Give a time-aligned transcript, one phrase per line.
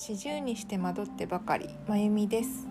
[0.00, 1.68] 四十にして惑ってばかり。
[1.88, 2.68] まゆみです。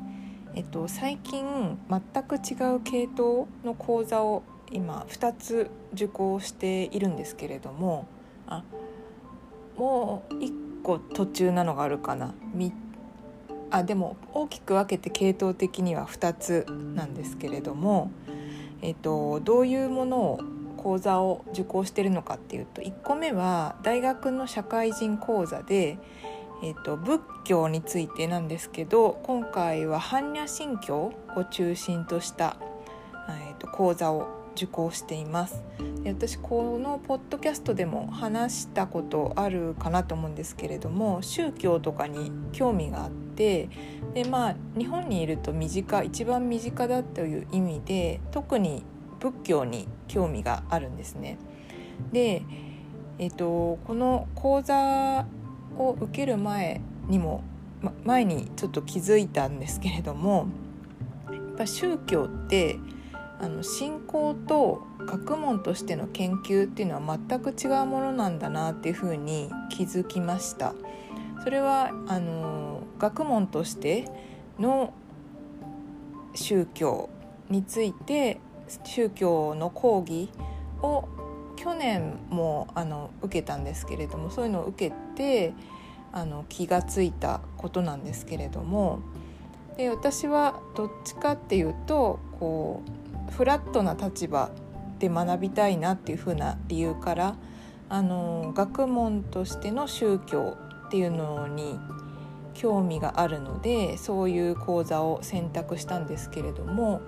[0.56, 8.08] えっと最近全く違う系統の講座を今2つ受講しているんですけれども
[8.48, 8.64] あ
[9.76, 12.34] もう1個途中なのがあるかな。
[13.72, 18.10] あでも大きく分けて系統的には2つなんですけれども、
[18.82, 20.40] えっと、どういうものを
[20.78, 25.98] 講座を受講しているのかっていうと1個目は大学の社会人講座で
[26.64, 32.58] えーと、仏教についてなんですけど今回は般若心経を中心とした、
[33.30, 35.62] えーと、講座を受講しています
[36.04, 43.70] で私このポッドキャストでも話したことあるかなと思うんですけれども宗教とかに興味があって
[44.16, 48.84] でまあ日本にいると身近一番身近だという意味で特に
[49.20, 51.38] 仏教に興味があるんですね。
[52.12, 52.44] で
[53.20, 55.26] えーとこの講座
[55.80, 57.44] を受ける前にも、
[57.82, 60.48] ま、前にちょっと気づいたんですけれども
[61.32, 62.78] やっぱ宗教って
[63.40, 70.74] あの信仰と学問としての研究っていうのは全く違うものなんだなっていうふうに気づきました。
[71.44, 74.10] それはあの学問として
[74.60, 74.94] の
[76.34, 77.10] 宗教
[77.50, 78.40] について
[78.84, 80.30] 宗教の講義
[80.82, 81.08] を
[81.56, 85.54] 去年もあの受けたんですけれどもそういうのを受けて
[86.14, 89.00] あの気がついたことなんですけれども
[89.76, 92.84] で私はどっちかっていうとこ
[93.30, 94.52] うフラットな立場
[95.00, 97.36] で学びたいなっていうふうな理由から
[97.90, 100.58] あの学問としての宗教
[100.88, 101.80] っていうのに
[102.54, 107.02] 興味があるのでそういう講座を選択したんですけれども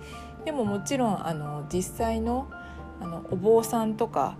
[0.46, 2.50] でももちろんあの実際の
[3.02, 4.36] あのお坊さんとか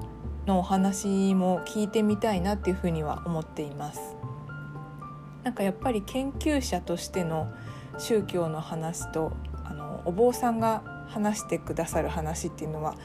[0.50, 4.16] のお話も聞いてみたいなっていうふには思っています。
[5.44, 7.54] なんかやっぱり研究者としての
[8.00, 9.32] 宗教の話と
[9.64, 12.96] あのお坊さんが話してくださる話っていうのは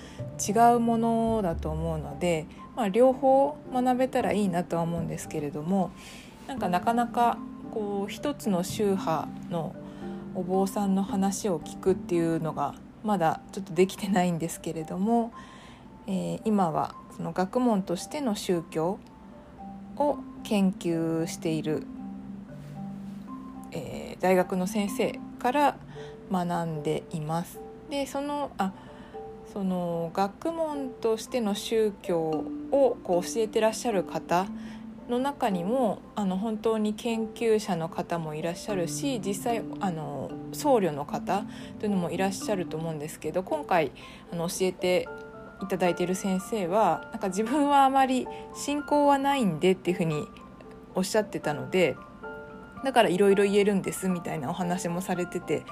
[0.47, 2.47] 違うものだと思うので、
[2.77, 5.91] まあ、両方学べたらいいなとは思うんですけれども
[6.49, 7.39] なんかなかなか
[7.73, 9.75] こう一つの宗派の
[10.35, 15.33] お坊さんの話を聞くっていうのがまだちょっとできてないんですけれども、
[16.07, 18.99] えー、今はその学問としての宗教
[19.97, 21.87] を研究している、
[23.73, 25.77] えー、大学の先生から
[26.31, 27.61] 学んでいます。
[27.91, 28.73] でそのあ
[29.53, 34.47] その学問としての宗教をこう教えてらっしゃる方
[35.09, 41.45] の中にもあの本当に研究者の方もいらっしゃるし実際あの僧侶の方
[41.79, 43.93] というのもいらっしゃると思うんですけど今回
[44.33, 45.09] あの教えて
[45.63, 50.27] いただいている先生はなんか自分はあまり信仰はないんでっていうふうに
[50.95, 51.97] おっしゃってたので
[52.85, 55.65] だからいろいろ言えるんですみたいなお話もされてて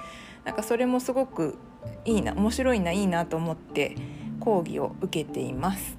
[0.45, 1.57] なんかそれもすごく
[2.05, 3.95] いいな面白いないいなと思って
[4.39, 5.97] 講義を受けています。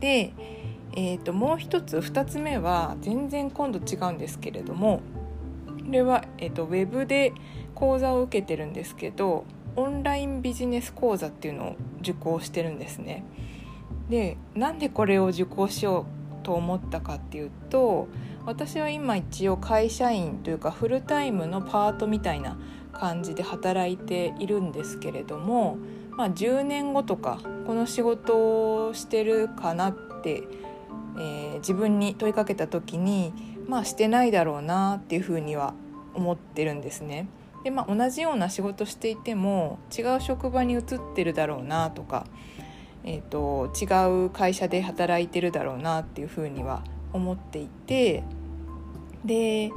[0.00, 0.32] で
[0.94, 5.00] えーと、もう一つ2つ目は全然今度違うんですけれども
[5.66, 7.32] これは、えーと、ウェブで
[7.74, 9.44] 講座を受けてるんですけど
[9.76, 13.24] オンラインビジネス講座っていうのを受講してるんですね。
[14.08, 16.06] でなんでこれを受講しよ
[16.40, 18.08] うと思ったかっていうと
[18.44, 22.58] 私は今一応会社員というかフルタイムのパートみたいな
[22.92, 25.78] 感じで働いているんですけれども、
[26.10, 30.42] まあ、10年後とかこの仕事をしてるかなって
[31.18, 33.32] えー、自分に問いかけた時に
[33.68, 35.74] まあしてないだろうなっていうふうには
[36.14, 37.28] 思ってるんですね。
[37.64, 40.82] でまあ、同じような仕事していても違う職場に移っ
[41.14, 42.26] てるだろうなとか、
[43.04, 48.24] えーと、違う会社で働いてるだろうなっていうふうには思っていて
[49.24, 49.70] で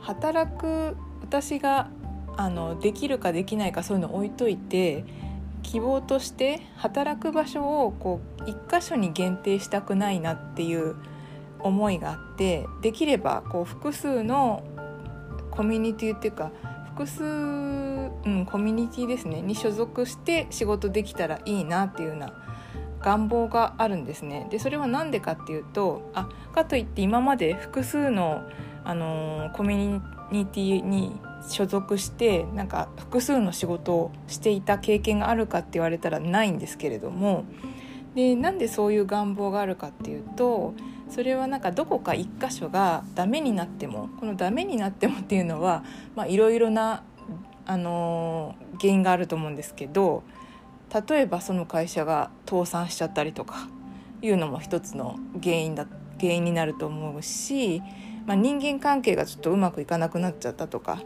[0.00, 1.90] 働く私が
[2.36, 5.04] あのできるかできないかそういうの置いといて
[5.62, 10.96] 希望として働く場所をこう一箇所に限定したくないなっていう
[11.60, 14.64] 思いがあってできればこう複数の
[15.52, 16.50] コミュニティっていうか
[16.96, 22.32] 複数、うん、コミュニティですねに所属して仕事できたらいいなっていうような
[23.00, 24.46] 願望があるんですね。
[24.50, 28.42] でそれは何でかっていうとあかといって今まで複数の、
[28.84, 31.12] あのー、コミュニティに
[31.48, 37.44] 所属してなんか複数の仕事をしていた経験があるかって言われたらないんですけれども
[38.14, 40.74] でなんでそういう願望があるかっていうと
[41.14, 45.84] それはなんかどこか一箇所がダメになってもこのダメになってもっていうのは
[46.26, 47.02] いろいろな、
[47.66, 50.22] あのー、原因があると思うんですけど
[51.08, 53.68] 例えばその会社が倒産しちゃったりとか
[54.22, 55.86] いうのも一つの原因だ
[56.18, 57.82] 原因になると思うし
[58.26, 61.02] まあ、人間関係がちょっとうまくいかなくなっちゃったとか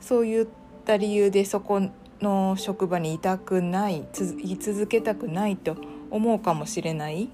[0.00, 0.46] そういっ
[0.84, 1.80] た理由でそこ
[2.20, 4.06] の職場にいたくない
[4.42, 5.76] 居続けたくないと
[6.10, 7.28] 思うかもしれない。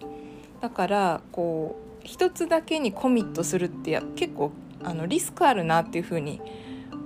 [0.61, 4.53] だからこう一つだけにコミットするって結構
[4.83, 6.41] あのリスクあるなっていうふうに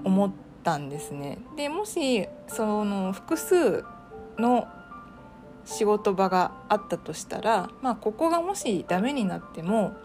[0.05, 0.31] 思っ
[0.63, 1.39] たんですね。
[1.57, 3.85] でもしその複数
[4.39, 4.69] の
[5.65, 9.97] 仕事場があったとしたら、まあ、ここがもしダメになっても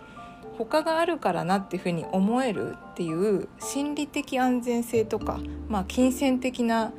[0.57, 6.93] 他があるからなっていうふうに思えるっていう心理的安全性とか、まあ、金銭的な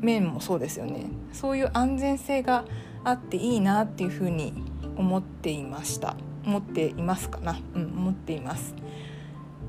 [0.00, 2.64] 面もそうですよねそういう安全性が
[3.04, 4.54] あっていいなっていうふうに
[4.96, 6.16] 思っていました
[6.46, 7.58] 思っていますかな。
[7.74, 8.74] うん思っています。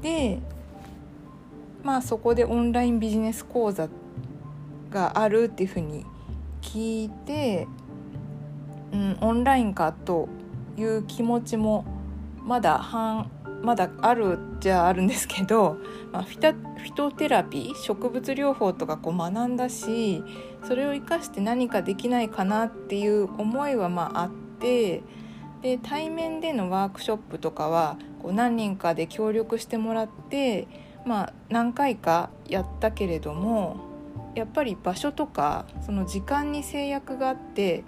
[0.01, 0.39] で
[1.83, 3.89] まあそこでオンラインビジネス講座
[4.89, 6.06] があるっていうふうに
[6.62, 7.68] 聞いて、
[8.92, 10.27] うん、オンラインかと
[10.77, 11.86] いう気持ちも
[12.44, 13.30] まだ半
[13.62, 15.77] まだあるじゃあるんですけど、
[16.13, 20.24] まあ、フィタフィトテラピー植物療法とかこう学んだし
[20.63, 24.30] それを生かして何かできないかなっていう思いはまああっ
[24.60, 25.01] て
[25.65, 30.67] で対面でのワークショップとかはこう何人かで協力してもらって、
[31.07, 33.77] まあ、何回かやったけれども
[34.35, 37.83] やっぱり場所とかその時間に制約があって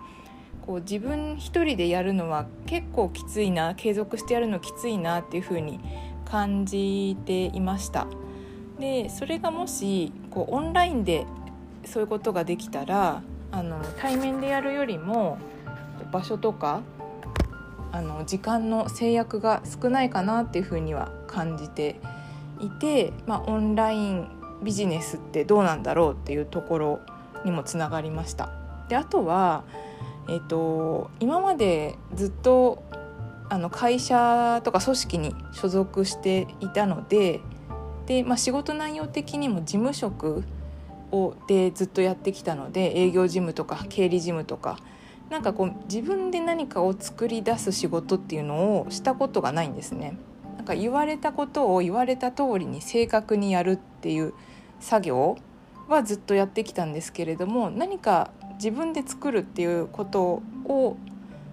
[0.66, 5.80] こう自分一人でやるのは結構きついな継続してやるのきついなっていう風に
[6.26, 8.08] 感じていました。
[8.80, 11.28] でそれがもしこうオンラインで
[11.86, 13.22] そういうことができたら
[13.52, 15.38] あの対面でやるよりも
[16.12, 16.82] 場所とか
[17.92, 22.00] あの時間の制約が少ないかなっていうふうには感じて
[22.60, 24.28] いて、まあ、オンライン
[24.64, 27.00] ビジネスってどうなんだろうっていうところ
[27.46, 28.50] にもつながりました。
[28.90, 29.64] であとは
[30.30, 32.84] えーと、今までずっと
[33.50, 37.40] あの会社とか組織に所属していたので
[38.06, 40.44] で、まあ、仕事内容的にも事務職
[41.12, 44.78] をでずっとやってきたので営業事務とか経理事務とか
[45.30, 50.18] なんかこう自分で何かを作り出す仕事っていうのをしたことがないんですね。
[50.56, 54.34] なんか言われたことを言われた通りに正確にやるっていう
[54.80, 55.38] 作業
[55.88, 60.98] はずっとやってきたんですけれども何か自分で作るっていうことを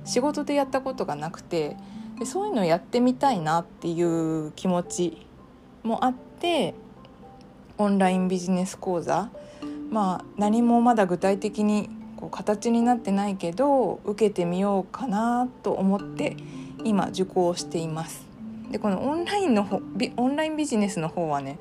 [0.04, 1.76] 仕事でやったことがなくて
[2.18, 5.26] でそういうのをやってみたいなっていう気持ち
[5.82, 6.74] もあって
[7.78, 9.30] オンラインビジネス講座
[9.90, 11.90] まあ何もまだ具体的に
[12.24, 16.36] こう形になってないけど受けてみようかなと思って
[16.82, 18.26] 今受講しています。
[18.70, 19.82] でこのオンラインの
[20.16, 21.58] オンラインビジネスの方はね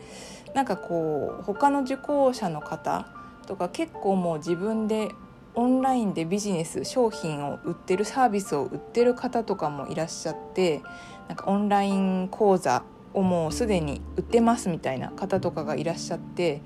[0.56, 3.08] なんかこう他の受講者の方
[3.46, 5.12] とか結構もう自分で
[5.54, 10.82] オンラインでビジネス商品を売ってるサービスを売ってる方とかもいらっしゃって
[11.28, 12.84] なんかオンライン講座
[13.14, 16.62] をもうすでに売ってますみたいな方とかがいらっしゃって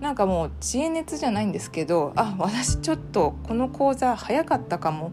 [0.00, 5.12] なんかもう知恵熱じゃないんですけどあ私ちょっとこの講座早かったかも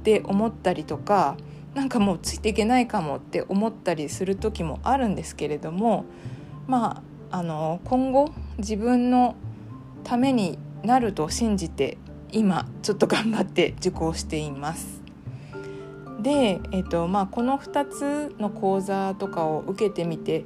[0.00, 1.36] って思ったりとか
[1.74, 6.06] なんかもうついていけないかもって思ったりする時もあるんですけれども
[6.66, 9.36] まああの今後自分の
[10.02, 11.98] ためになると信じて
[12.32, 15.02] 今ちょっと頑張って受講しています。
[16.20, 20.44] で、えーとまあ、この2つの講座とかを受けてみて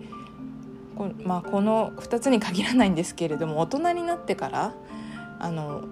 [0.93, 4.75] こ,、まあ、この2つに限らないんですけれども大人になってから
[5.39, 5.85] あの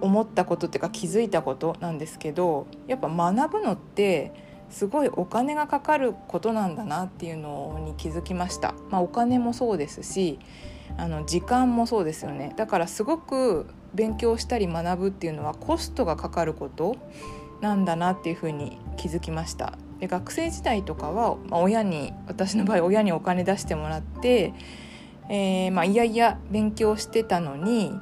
[0.00, 4.32] 思ったことっていうか気づいたことなんですけどやっぱ学ぶのって
[4.70, 8.74] すごいお金がかかることなんだなっていうのに気づきました。
[8.90, 10.38] まあ、お金もそうですし
[10.96, 16.96] あの時間もそうですよねだからすごく勉強したり学ぶっていうのはコストがかかること
[17.60, 24.52] なんだなっていうふうに気づきましたで学生時代とかは、まあ、親に私の場合親にお金出してもらって、
[25.30, 27.98] えー、まあ、いやいや勉強してたのに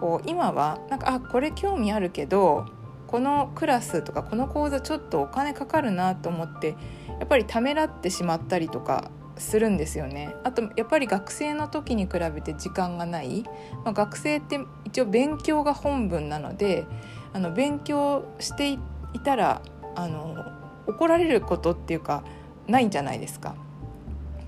[0.00, 2.66] こう今はなんかあこれ興味あるけど
[3.06, 6.76] このクラスとかこの講座ちょっとお金かかるなと思って
[7.20, 10.34] やっぱりためらってしまったりとかするんですよね。
[10.42, 13.44] あとやっぱり学生の時に比べて時間がない、
[13.84, 16.86] まあ、学生って一応勉強が本分なので
[17.32, 18.78] あの勉強してい
[19.22, 19.62] たら
[19.94, 20.53] あの
[20.86, 22.24] 怒られることっていうか
[22.66, 23.54] ないんじゃないですか。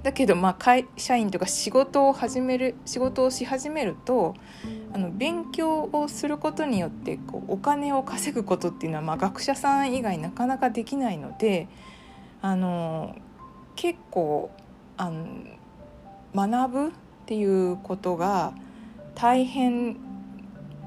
[0.03, 4.37] だけどまあ会社員とか仕事を始める仕事をし始めると
[4.93, 11.67] あの勉強をすることによってこうお金を稼ぐことっていうのはまあ学者さん以外なかなかできないので
[12.41, 13.17] あの
[13.75, 14.53] 結構
[14.97, 15.27] あの
[16.37, 16.91] 学ぶっ
[17.27, 18.53] ていうことが
[19.17, 19.97] 大変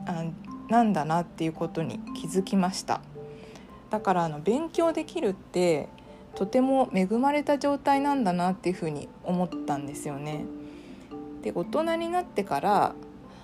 [0.05, 0.23] あ
[0.69, 3.01] なんだなっていうことに気づきました
[3.89, 5.89] だからあの勉強できるって
[6.35, 10.45] とても恵まれた状態なんだなっていうふうに思ったんですよね。
[11.41, 12.93] で大人になってから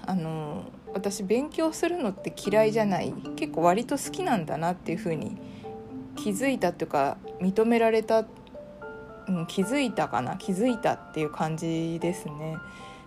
[0.06, 5.38] あの私勉強するのって嫌いじゃない結構割と好きなんだなっていうふうに
[6.16, 8.25] 気づいたというか認められた、
[9.28, 12.58] うん、気づいたかな気づいたっていう感じですね。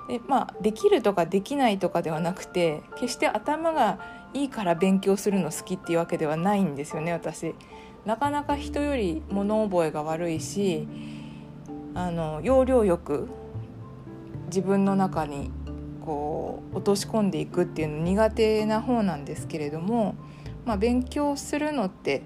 [0.09, 3.99] でまあできるとかできないとかではなくて決して頭が
[4.35, 7.54] いいから勉強するの好きっていうわけではないんですよね私。
[8.04, 10.88] なかなか人より物覚えが悪いし
[11.94, 13.28] あの要領よく
[14.47, 15.50] 自分の中に
[16.04, 20.14] こう落とし込んでいくっていうの苦手な方なんですけれども、
[20.64, 22.23] まあ、勉強するのって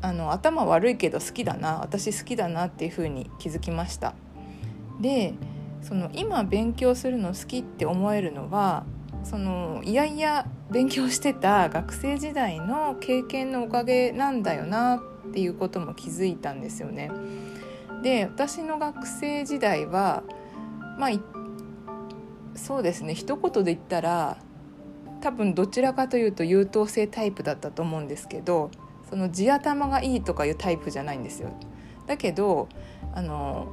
[0.00, 4.14] あの頭悪いけど好きだな私好きだなっていうふうに気づきました。
[5.00, 5.34] で
[5.80, 8.84] その今勉強するの好きって思えるのは
[9.24, 17.10] そのいやいや勉強してた学生時代の経験のおかげなんだよなっていうことも気づいたんですよね。
[18.02, 20.22] で私の学生時代は
[20.98, 21.10] まあ
[22.54, 24.38] そうですね一言で言ったら
[25.20, 28.70] 多分どちらかというと優等生タイプだったと思うんですけど
[29.08, 31.50] その地頭がいいとかいうタイプじゃないんですよ。
[32.06, 32.68] だけど
[33.14, 33.72] あの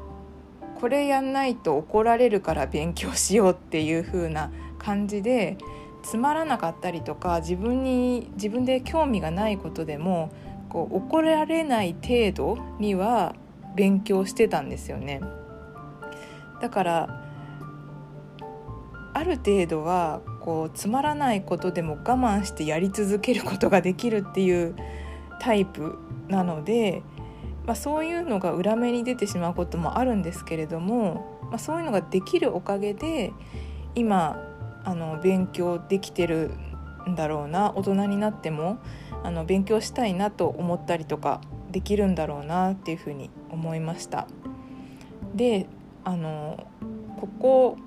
[0.79, 5.57] これやんないと怒られるから勉強しようっていう風な感じで
[6.03, 10.31] つまらなかったりとか自分に自分で興味がないことでも
[10.69, 13.35] こう怒られない程度には
[13.75, 15.21] 勉強してたんですよね。
[16.61, 17.25] だから
[19.13, 24.75] ある程度はこうつまらないことでも我慢してやり続けることができるっていう
[25.39, 27.01] タイプなので、
[27.65, 33.33] まあ、そういうのが裏目に出てしまうこともあるんですけれども、まあ、そういうのができるおかげで
[33.95, 34.37] 今
[34.83, 36.51] あの勉強できてる
[37.07, 38.79] んだろうな大人になっても
[39.24, 44.27] あの勉強したいなと思ったりとかできるんだろうなっていうふうに思いました。
[45.36, 45.67] で
[46.03, 46.67] あの
[47.19, 47.77] ここ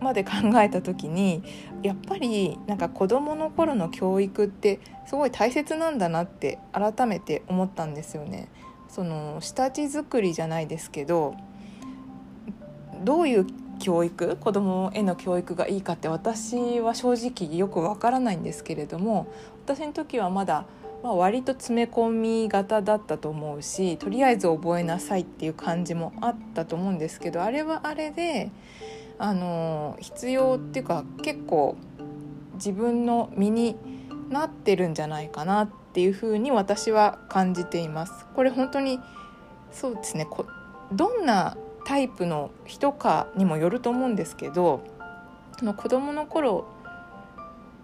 [0.00, 1.42] まで考えた時に
[1.82, 8.48] やっぱりなんか子どもの頃の教育ってすごい大切なんだなって改めて思ったんですよね。
[8.88, 11.34] その下地作りじゃないですけど
[13.02, 13.46] どういう
[13.84, 19.26] 教育子どもへの教育がいいかって私は正直よくわからないんですけれども
[19.66, 20.64] 私の時はまだ、
[21.02, 28.50] まあ、割と詰め込み型だったと思うしとりあえず覚えなさいっていう感じもあったと思うんですけどあれはあれで
[29.18, 31.76] あの必要っていうか結構
[32.54, 33.76] 自分の身に
[34.30, 38.24] なってるんじゃないかなっていうふうに私は感じています。
[38.34, 38.98] これ本当に
[39.72, 40.26] そうですね
[40.90, 44.82] どんなタイプの人かにもよると思うんですけど
[45.58, 46.66] その子どもの頃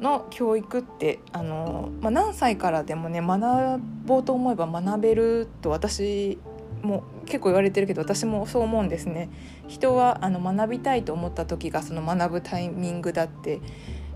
[0.01, 6.39] の教育ってあの、まあ、何歳からでもね学ぼうと思えば学べると私
[6.83, 9.29] も結構言われてるけど私もそう思うんですね。
[9.69, 13.61] 人はあの学びたいと思った時がその学ぶタイミングだって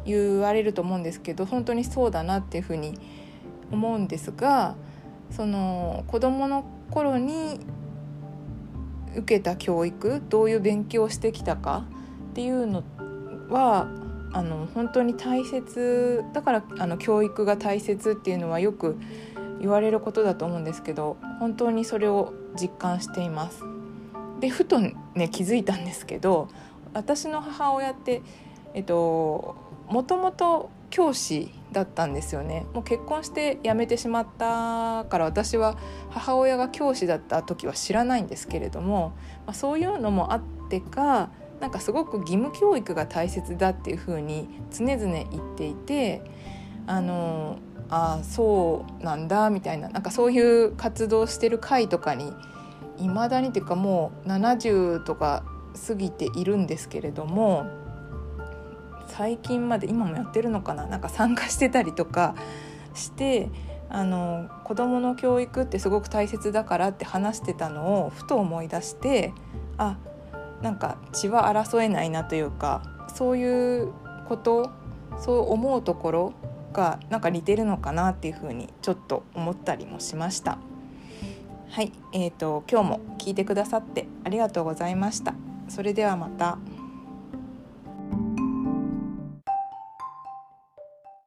[0.06, 2.98] 言われると思うんですけど本当にそうだなっていうふうに
[3.70, 4.76] 思うんですが
[5.30, 7.60] その子どもの頃に
[9.16, 11.84] 受けた教育どういう勉強をしてきたか
[12.30, 12.82] っていうの
[13.48, 13.88] は
[14.32, 18.98] あの本当に大切だからあの教育が大切っていうのはよく
[19.60, 23.62] 言われることだと思うんですけど本当にそれを実感しています。
[24.40, 24.94] でふとね
[25.30, 26.48] 気づいたんですけど
[26.92, 28.22] 私の母親って
[28.74, 29.56] えっと
[29.88, 32.64] もともと教師だったんですよね。
[32.72, 35.76] もう結婚して辞めてしまったから私は
[36.08, 39.12] 母親が教師だった時は知らないんですけれども、
[39.46, 41.28] まあ、そういうのもあってか
[41.60, 46.22] なんかすごく義務教育が大切だっていうふうに常々言っていて
[46.86, 47.58] あの
[47.90, 52.32] あそうなんだみたいななんかそういう活動してる会とかに
[52.98, 55.44] いまだにっていうかもう70とか
[55.86, 57.66] 過ぎているんですけれども
[59.16, 60.86] 最近まで今もやってるのかな？
[60.86, 62.34] なんか参加してたりとか
[62.94, 63.48] して
[63.88, 69.32] あの子どもの教育ってすごく大切だからって話してたのをふと思い出して
[69.78, 69.98] あ
[70.62, 72.82] なんか血は争えないなというか
[73.14, 73.92] そういう
[74.28, 74.70] こと
[75.18, 76.32] そう思うところ
[76.72, 80.58] がなんか似てるのかなっていうふうにちょっと思ったりもしました。
[81.70, 85.34] はい、えーと、今日も聞いてくださってありがとうございました。
[85.68, 86.58] それではまた。